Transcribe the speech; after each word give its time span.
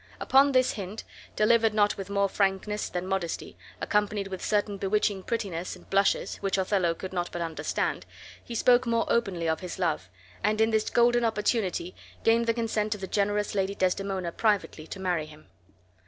Upon 0.19 0.51
this 0.51 0.71
hint, 0.71 1.03
delivered 1.35 1.75
not 1.75 1.95
with 1.95 2.09
more 2.09 2.27
frankness 2.27 2.89
than 2.89 3.05
modesty, 3.05 3.55
accompanied 3.79 4.29
with 4.29 4.43
certain 4.43 4.77
bewitching 4.79 5.21
prettiness 5.21 5.75
and 5.75 5.87
blushes, 5.91 6.37
which 6.37 6.57
Othello 6.57 6.95
could 6.95 7.13
not 7.13 7.31
but 7.31 7.43
understand, 7.43 8.07
he 8.43 8.55
spoke 8.55 8.87
more 8.87 9.05
openly 9.09 9.47
of 9.47 9.59
his 9.59 9.77
love, 9.77 10.09
and 10.43 10.59
in 10.59 10.71
this 10.71 10.89
golden 10.89 11.23
opportunity 11.23 11.95
gained 12.23 12.47
the 12.47 12.53
consent 12.55 12.95
of 12.95 13.01
the 13.01 13.05
generous 13.05 13.53
Lady 13.53 13.75
Desdemona 13.75 14.31
privately 14.31 14.87
to 14.87 14.99
marry 14.99 15.27
him. 15.27 15.49